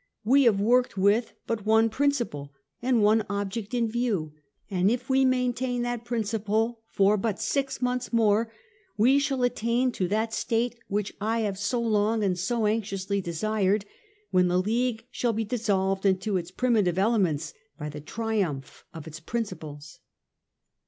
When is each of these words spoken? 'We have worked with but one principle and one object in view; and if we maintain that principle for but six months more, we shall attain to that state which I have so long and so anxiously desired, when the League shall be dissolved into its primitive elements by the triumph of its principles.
'We 0.33 0.45
have 0.45 0.59
worked 0.59 0.97
with 0.97 1.33
but 1.45 1.63
one 1.63 1.87
principle 1.87 2.51
and 2.81 3.03
one 3.03 3.23
object 3.29 3.75
in 3.75 3.87
view; 3.87 4.33
and 4.67 4.89
if 4.89 5.11
we 5.11 5.25
maintain 5.25 5.83
that 5.83 6.05
principle 6.05 6.81
for 6.87 7.17
but 7.17 7.39
six 7.39 7.83
months 7.83 8.11
more, 8.11 8.51
we 8.97 9.19
shall 9.19 9.43
attain 9.43 9.91
to 9.91 10.07
that 10.07 10.33
state 10.33 10.79
which 10.87 11.13
I 11.21 11.41
have 11.41 11.59
so 11.59 11.79
long 11.79 12.23
and 12.23 12.35
so 12.35 12.65
anxiously 12.65 13.21
desired, 13.21 13.85
when 14.31 14.47
the 14.47 14.57
League 14.57 15.05
shall 15.11 15.33
be 15.33 15.45
dissolved 15.45 16.03
into 16.03 16.35
its 16.35 16.49
primitive 16.49 16.97
elements 16.97 17.53
by 17.77 17.87
the 17.89 18.01
triumph 18.01 18.83
of 18.95 19.05
its 19.05 19.19
principles. 19.19 19.99